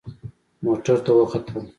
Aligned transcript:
موټر 0.63 0.97
ته 1.05 1.11
وختم. 1.17 1.63